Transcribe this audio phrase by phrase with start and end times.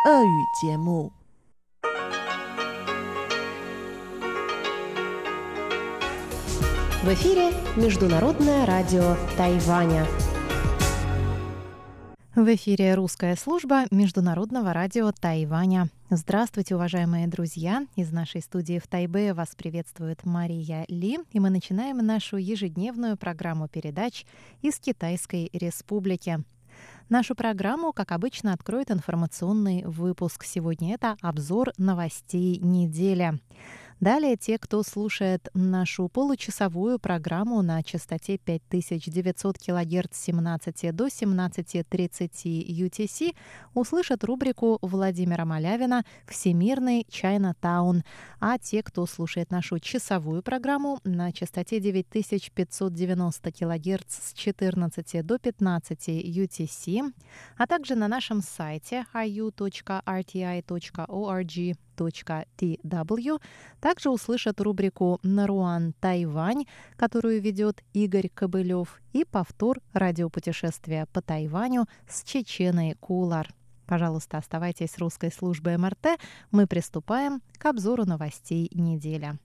[0.00, 1.12] 俄语节目。
[7.02, 10.06] В эфире Международное радио Тайваня.
[12.34, 15.88] В эфире русская служба Международного радио Тайваня.
[16.08, 17.86] Здравствуйте, уважаемые друзья!
[17.96, 23.68] Из нашей студии в Тайбе вас приветствует Мария Ли, и мы начинаем нашу ежедневную программу
[23.68, 24.24] передач
[24.62, 26.44] из Китайской Республики.
[27.11, 30.45] Нашу программу, как обычно, откроет информационный выпуск.
[30.45, 33.37] Сегодня это обзор новостей недели.
[34.01, 42.65] Далее те, кто слушает нашу получасовую программу на частоте 5900 кГц с 17 до 17.30
[42.67, 43.35] UTC,
[43.75, 48.01] услышат рубрику Владимира Малявина «Всемирный Чайна-таун».
[48.39, 56.09] А те, кто слушает нашу часовую программу на частоте 9590 кГц с 14 до 15
[56.09, 57.13] UTC,
[57.55, 59.51] а также на нашем сайте iu.rti.org
[61.95, 63.41] tw.
[63.79, 66.65] Также услышат рубрику «Наруан Тайвань»,
[66.97, 73.53] которую ведет Игорь Кобылев, и повтор радиопутешествия по Тайваню с Чеченой Кулар.
[73.85, 76.17] Пожалуйста, оставайтесь с русской службой МРТ.
[76.51, 79.37] Мы приступаем к обзору новостей недели.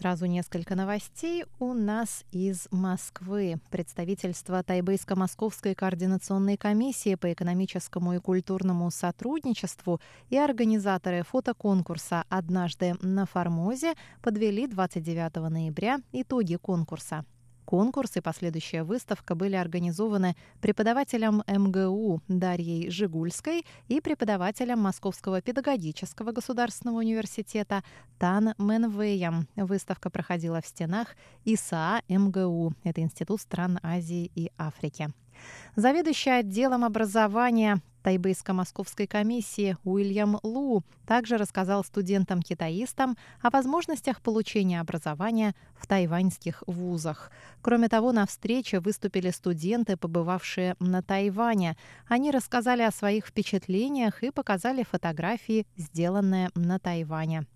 [0.00, 3.60] Сразу несколько новостей у нас из Москвы.
[3.70, 13.92] Представительство Тайбейско-Московской координационной комиссии по экономическому и культурному сотрудничеству и организаторы фотоконкурса «Однажды на Формозе»
[14.22, 17.26] подвели 29 ноября итоги конкурса.
[17.70, 26.98] Конкурс и последующая выставка были организованы преподавателем МГУ Дарьей Жигульской и преподавателем Московского педагогического государственного
[26.98, 27.84] университета
[28.18, 29.46] Тан Менвеем.
[29.54, 32.74] Выставка проходила в стенах ИСА МГУ.
[32.82, 35.10] Это Институт стран Азии и Африки.
[35.76, 45.86] Заведующий отделом образования Тайбейско-московской комиссии Уильям Лу также рассказал студентам-китаистам о возможностях получения образования в
[45.86, 47.30] тайваньских вузах.
[47.62, 51.76] Кроме того, на встрече выступили студенты, побывавшие на Тайване.
[52.08, 57.46] Они рассказали о своих впечатлениях и показали фотографии, сделанные на Тайване.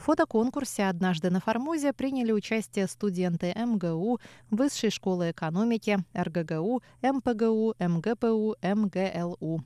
[0.00, 4.18] В фотоконкурсе «Однажды на Формозе» приняли участие студенты МГУ,
[4.50, 9.60] Высшей школы экономики, РГГУ, МПГУ, МГПУ, МГЛУ.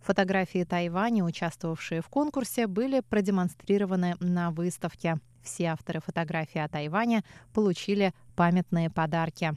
[0.00, 5.18] Фотографии Тайваня, участвовавшие в конкурсе, были продемонстрированы на выставке.
[5.42, 9.56] Все авторы фотографий о Тайване получили памятные подарки.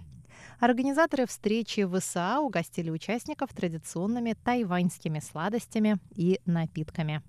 [0.59, 7.21] Организаторы встречи в ИСА угостили участников традиционными тайваньскими сладостями и напитками.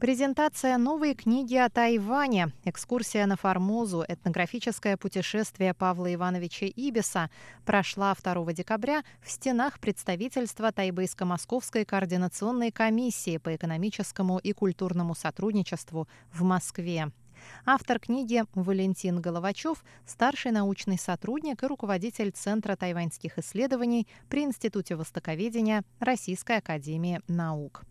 [0.00, 7.30] Презентация новой книги о Тайване, экскурсия на Формозу, этнографическое путешествие Павла Ивановича Ибиса
[7.66, 16.44] прошла 2 декабря в стенах представительства Тайбейско-Московской координационной комиссии по экономическому и культурному сотрудничеству в
[16.44, 17.10] Москве.
[17.66, 25.82] Автор книги Валентин Головачев, старший научный сотрудник и руководитель Центра тайваньских исследований при Институте востоковедения
[25.98, 27.82] Российской академии наук.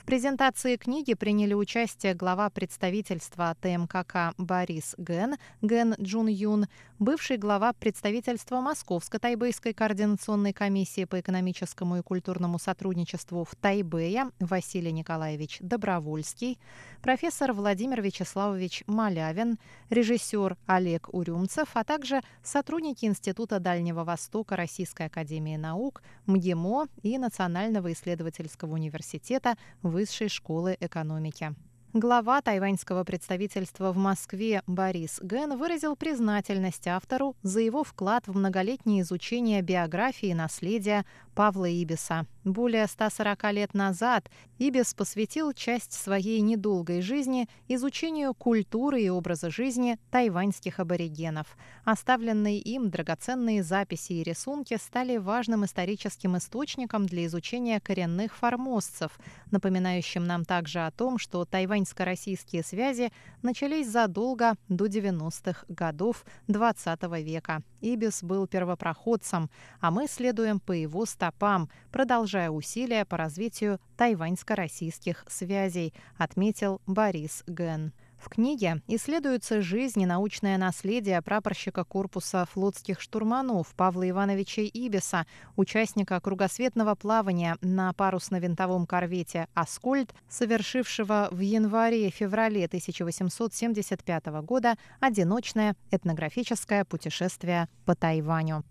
[0.00, 6.66] В презентации книги приняли участие глава представительства ТМКК Борис Ген, Ген Джун Юн,
[6.98, 15.58] бывший глава представительства Московско-Тайбэйской координационной комиссии по экономическому и культурному сотрудничеству в Тайбэе Василий Николаевич
[15.60, 16.58] Добровольский,
[17.02, 19.58] профессор Владимир Вячеславович Малявин,
[19.90, 27.92] режиссер Олег Урюмцев, а также сотрудники Института Дальнего Востока Российской академии наук, МГИМО и Национального
[27.92, 29.56] исследовательского университета
[29.90, 31.54] Высшей школы экономики.
[31.92, 39.02] Глава тайваньского представительства в Москве Борис Ген выразил признательность автору за его вклад в многолетнее
[39.02, 42.26] изучение биографии и наследия Павла Ибиса.
[42.44, 49.98] Более 140 лет назад Ибис посвятил часть своей недолгой жизни изучению культуры и образа жизни
[50.10, 51.58] тайваньских аборигенов.
[51.84, 59.18] Оставленные им драгоценные записи и рисунки стали важным историческим источником для изучения коренных формозцев,
[59.50, 63.12] напоминающим нам также о том, что тайваньско-российские связи
[63.42, 67.62] начались задолго до 90-х годов XX -го века.
[67.80, 69.50] Ибис был первопроходцем,
[69.80, 77.92] а мы следуем по его стопам, продолжая усилия по развитию тайваньско-российских связей, отметил Борис Ген.
[78.20, 85.26] В книге исследуется жизнь и научное наследие прапорщика корпуса флотских штурманов Павла Ивановича Ибиса,
[85.56, 97.68] участника кругосветного плавания на парусно-винтовом корвете «Аскольд», совершившего в январе-феврале 1875 года одиночное этнографическое путешествие
[97.86, 98.64] по Тайваню.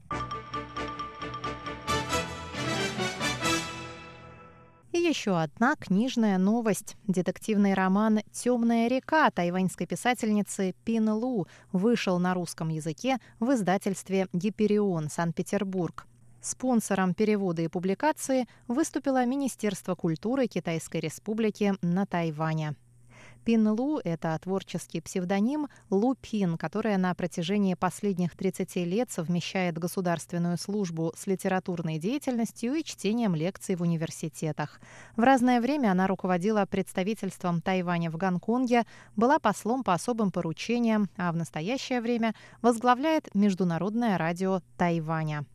[5.10, 6.96] Еще одна книжная новость.
[7.08, 15.10] Детективный роман «Темная река» тайваньской писательницы Пин Лу вышел на русском языке в издательстве «Гиперион»
[15.10, 16.06] Санкт-Петербург.
[16.42, 22.76] Спонсором перевода и публикации выступило Министерство культуры Китайской Республики на Тайване.
[23.46, 30.58] Пин Лу– это творческий псевдоним Лу Пин, которая на протяжении последних 30 лет совмещает государственную
[30.58, 34.80] службу с литературной деятельностью и чтением лекций в университетах.
[35.16, 38.84] В разное время она руководила представительством Тайваня в Гонконге,
[39.16, 45.46] была послом по особым поручениям, а в настоящее время возглавляет Международное радио Тайваня.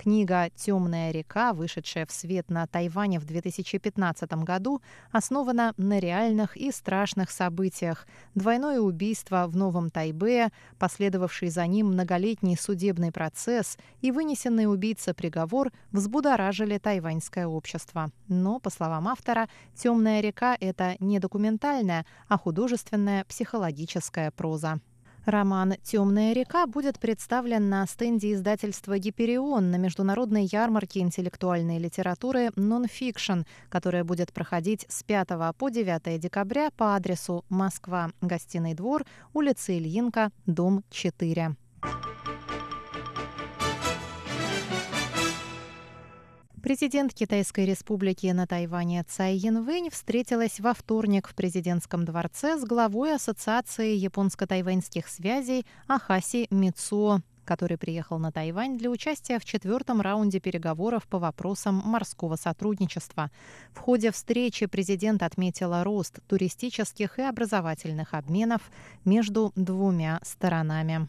[0.00, 4.80] Книга «Темная река», вышедшая в свет на Тайване в 2015 году,
[5.12, 8.06] основана на реальных и страшных событиях.
[8.34, 15.70] Двойное убийство в Новом Тайбе, последовавший за ним многолетний судебный процесс и вынесенный убийца приговор
[15.92, 18.10] взбудоражили тайваньское общество.
[18.26, 24.80] Но, по словам автора, «Темная река»— это не документальная, а художественная психологическая проза.
[25.26, 33.42] Роман «Темная река» будет представлен на стенде издательства «Гиперион» на международной ярмарке интеллектуальной литературы «Нонфикшн»,
[33.68, 35.28] которая будет проходить с 5
[35.58, 41.54] по 9 декабря по адресу Москва, Гостиный двор, улица Ильинка, дом 4.
[46.62, 53.14] Президент Китайской республики на Тайване Цай Инвэнь встретилась во вторник в президентском дворце с главой
[53.14, 61.08] Ассоциации японско-тайваньских связей Охаси Мицуо который приехал на Тайвань для участия в четвертом раунде переговоров
[61.08, 63.32] по вопросам морского сотрудничества.
[63.72, 68.70] В ходе встречи президент отметила рост туристических и образовательных обменов
[69.04, 71.08] между двумя сторонами.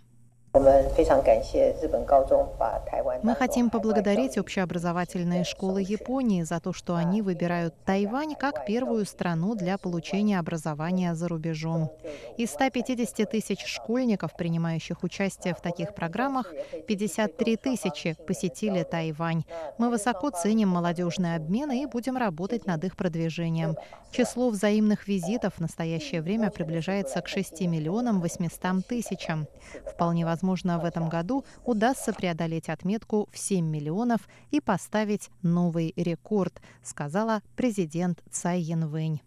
[3.24, 9.56] Мы хотим поблагодарить общеобразовательные школы Японии за то, что они выбирают Тайвань как первую страну
[9.56, 11.90] для получения образования за рубежом.
[12.36, 16.54] Из 150 тысяч школьников, принимающих участие в таких программах,
[16.86, 19.46] 53 тысячи посетили Тайвань.
[19.78, 23.78] Мы высоко ценим молодежные обмены и будем работать над их продвижением.
[24.12, 29.48] Число взаимных визитов в настоящее время приближается к 6 миллионам 800 тысячам.
[29.86, 35.94] Вполне возможно, возможно, в этом году удастся преодолеть отметку в 7 миллионов и поставить новый
[35.96, 39.22] рекорд, сказала президент Цай Янвэнь.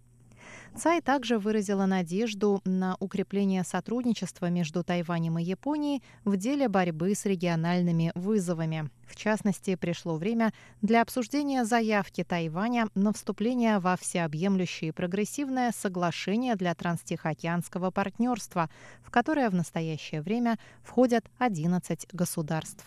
[0.76, 7.24] Цай также выразила надежду на укрепление сотрудничества между Тайванем и Японией в деле борьбы с
[7.26, 8.90] региональными вызовами.
[9.06, 16.74] В частности, пришло время для обсуждения заявки Тайваня на вступление во всеобъемлющее прогрессивное соглашение для
[16.74, 18.68] транстихоокеанского партнерства,
[19.04, 22.84] в которое в настоящее время входят 11 государств.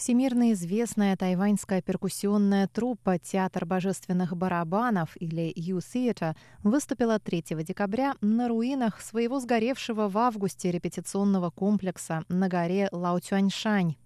[0.00, 9.02] Всемирно известная тайваньская перкуссионная труппа «Театр божественных барабанов» или «Ю-Theater» выступила 3 декабря на руинах
[9.02, 13.96] своего сгоревшего в августе репетиционного комплекса на горе Лаотюаньшань.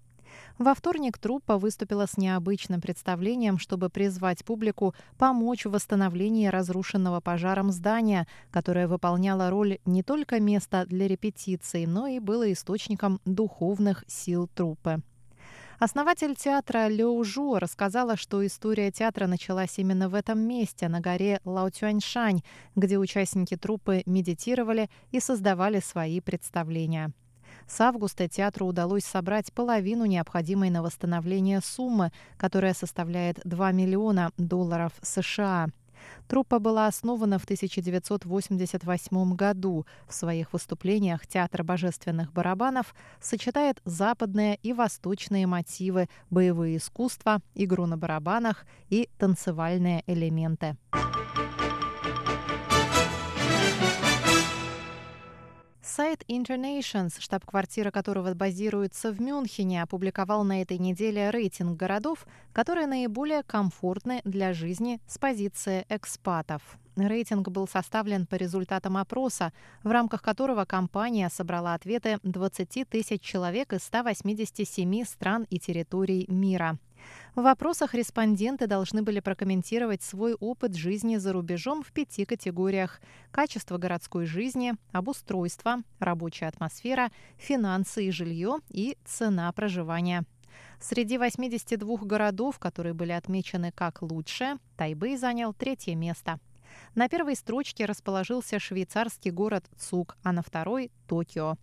[0.59, 7.71] Во вторник труппа выступила с необычным представлением, чтобы призвать публику помочь в восстановлении разрушенного пожаром
[7.71, 14.49] здания, которое выполняло роль не только места для репетиций, но и было источником духовных сил
[14.53, 15.01] труппы.
[15.79, 21.41] Основатель театра Лео Жу рассказала, что история театра началась именно в этом месте, на горе
[21.45, 22.43] Лаотюаньшань,
[22.77, 27.13] где участники труппы медитировали и создавали свои представления.
[27.67, 34.93] С августа театру удалось собрать половину необходимой на восстановление суммы, которая составляет 2 миллиона долларов
[35.03, 35.69] США.
[36.29, 39.87] Труппа была основана в 1988 году.
[40.09, 47.97] В своих выступлениях Театр божественных барабанов сочетает западные и восточные мотивы, боевые искусства, игру на
[47.97, 50.77] барабанах и танцевальные элементы.
[55.97, 63.45] Сайт Internations, штаб-квартира которого базируется в Мюнхене, опубликовал на этой неделе рейтинг городов, которые наиболее
[63.45, 66.63] комфортны для жизни с позиции экспатов.
[66.97, 69.53] Рейтинг был составлен по результатам опроса,
[69.85, 76.77] в рамках которого компания собрала ответы 20 тысяч человек из 187 стран и территорий мира.
[77.35, 83.01] В вопросах респонденты должны были прокомментировать свой опыт жизни за рубежом в пяти категориях–
[83.33, 90.25] качество городской жизни, обустройство, рабочая атмосфера, финансы и жилье и цена проживания.
[90.81, 96.39] Среди 82 городов, которые были отмечены как лучшие, Тайбэй занял третье место.
[96.95, 101.57] На первой строчке расположился швейцарский город Цук, а на второй– Токио.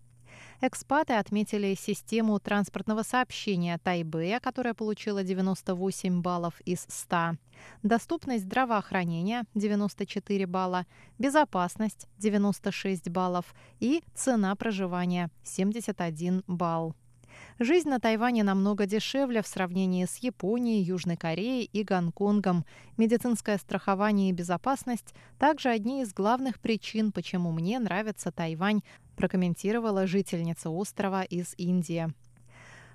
[0.61, 7.37] Экспаты отметили систему транспортного сообщения Тайбэя, которая получила 98 баллов из 100,
[7.83, 10.85] доступность здравоохранения– 94 балла,
[11.19, 16.95] безопасность– 96 баллов и цена проживания– 71 балл.
[17.59, 22.65] Жизнь на Тайване намного дешевле в сравнении с Японией, Южной Кореей и Гонконгом.
[22.97, 28.81] Медицинское страхование и безопасность– также одни из главных причин, почему мне нравится Тайвань,
[29.21, 32.11] прокомментировала жительница острова из Индии.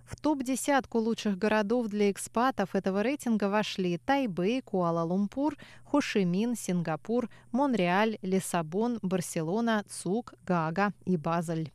[0.04, 8.99] В топ-десятку лучших городов для экспатов этого рейтинга вошли Тайбэй, Куала-Лумпур, Хошимин, Сингапур, Монреаль, Лиссабон,
[9.02, 11.73] Барселона, Цуг, Гаага и Базель.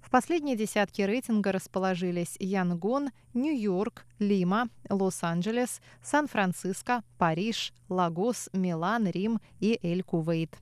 [0.00, 9.80] В последней десятке рейтинга расположились Янгон, Нью-Йорк, Лима, Лос-Анджелес, Сан-Франциско, Париж, Лагос, Милан, Рим и
[9.82, 10.56] Эль-Кувейт.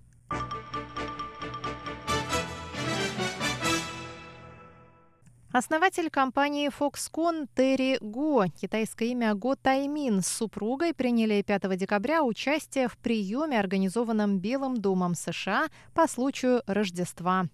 [5.53, 12.87] Основатель компании Foxconn Терри Го, китайское имя Го Таймин, с супругой приняли 5 декабря участие
[12.87, 17.47] в приеме, организованном Белым домом США по случаю Рождества.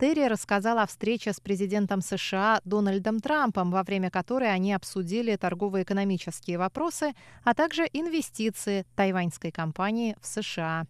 [0.00, 6.56] Терри рассказала о встрече с президентом США Дональдом Трампом, во время которой они обсудили торгово-экономические
[6.56, 10.86] вопросы, а также инвестиции тайваньской компании в США.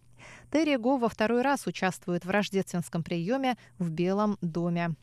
[0.53, 4.95] Терри Го во второй раз участвует в рождественском приеме в Белом доме.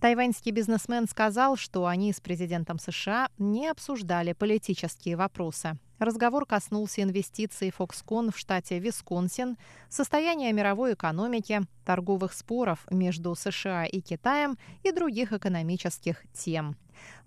[0.00, 5.78] Тайваньский бизнесмен сказал, что они с президентом США не обсуждали политические вопросы.
[5.98, 9.56] Разговор коснулся инвестиций Foxconn в штате Висконсин,
[9.88, 16.76] состояния мировой экономики, торговых споров между США и Китаем и других экономических тем.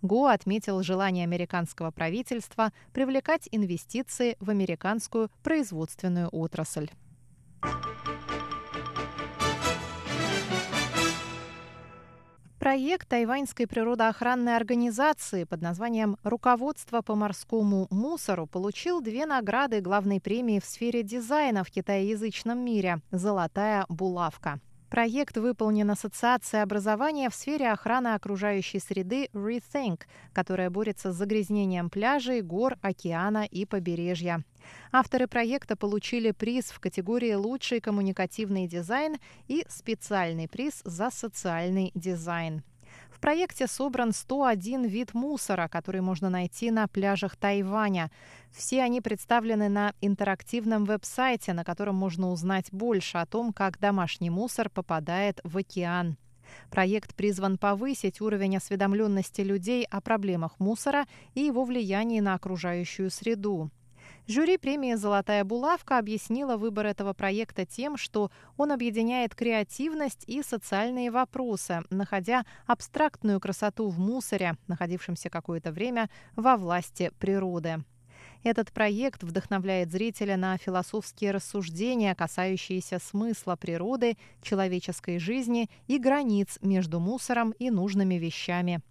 [0.02, 6.90] Го отметил желание американского правительства привлекать инвестиции в американскую производственную отрасль.
[12.62, 20.60] Проект тайваньской природоохранной организации под названием «Руководство по морскому мусору» получил две награды главной премии
[20.60, 24.60] в сфере дизайна в китаеязычном мире «Золотая булавка».
[24.92, 30.02] Проект выполнен Ассоциацией образования в сфере охраны окружающей среды Rethink,
[30.34, 34.44] которая борется с загрязнением пляжей, гор, океана и побережья.
[34.92, 39.16] Авторы проекта получили приз в категории «Лучший коммуникативный дизайн»
[39.48, 42.62] и специальный приз за социальный дизайн.
[43.12, 48.10] В проекте собран 101 вид мусора, который можно найти на пляжах Тайваня.
[48.52, 54.30] Все они представлены на интерактивном веб-сайте, на котором можно узнать больше о том, как домашний
[54.30, 56.18] мусор попадает в океан.
[56.70, 63.70] Проект призван повысить уровень осведомленности людей о проблемах мусора и его влиянии на окружающую среду.
[64.28, 71.12] Жюри премии «Золотая булавка» объяснила выбор этого проекта тем, что он объединяет креативность и социальные
[71.12, 77.84] вопросы, находя абстрактную красоту в мусоре, находившемся какое-то время во власти природы.
[78.44, 87.00] Этот проект вдохновляет зрителя на философские рассуждения, касающиеся смысла природы, человеческой жизни и границ между
[87.00, 88.82] мусором и нужными вещами.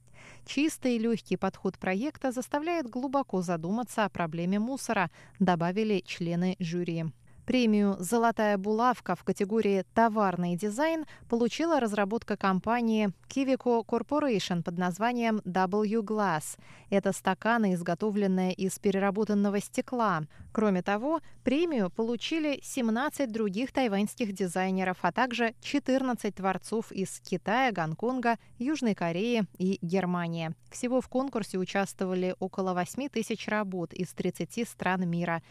[0.46, 7.06] Чистый и легкий подход проекта заставляет глубоко задуматься о проблеме мусора, добавили члены жюри.
[7.50, 16.00] Премию «Золотая булавка» в категории «Товарный дизайн» получила разработка компании Kivico Corporation под названием W
[16.00, 16.56] Glass.
[16.90, 20.22] Это стаканы, изготовленные из переработанного стекла.
[20.52, 28.38] Кроме того, премию получили 17 других тайваньских дизайнеров, а также 14 творцов из Китая, Гонконга,
[28.58, 30.52] Южной Кореи и Германии.
[30.70, 35.42] Всего в конкурсе участвовали около 8 тысяч работ из 30 стран мира.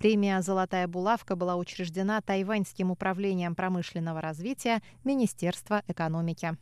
[0.00, 6.56] Премия «Золотая булавка» была учреждена Тайваньским управлением промышленного развития Министерства экономики.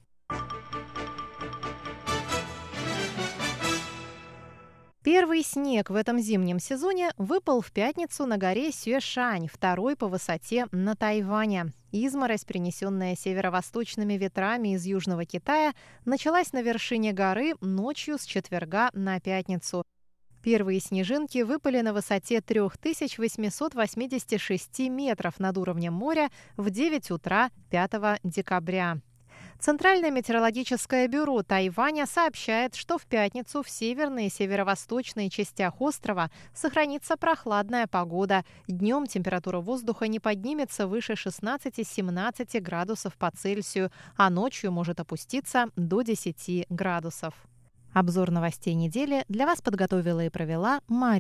[5.05, 10.67] Первый снег в этом зимнем сезоне выпал в пятницу на горе Сюэшань, второй по высоте
[10.73, 11.67] на Тайване.
[11.93, 19.21] Изморозь, принесенная северо-восточными ветрами из Южного Китая, началась на вершине горы ночью с четверга на
[19.21, 19.85] пятницу.
[20.43, 29.01] Первые снежинки выпали на высоте 3886 метров над уровнем моря в 9 утра 5 декабря.
[29.59, 37.17] Центральное метеорологическое бюро Тайваня сообщает, что в пятницу в северной и северо-восточной частях острова сохранится
[37.17, 38.45] прохладная погода.
[38.69, 46.03] Днем температура воздуха не поднимется выше 16-17 градусов по Цельсию, а ночью может опуститься до
[46.03, 47.48] 10 градусов.
[47.93, 51.17] Обзор новостей недели для вас подготовила и провела Мария.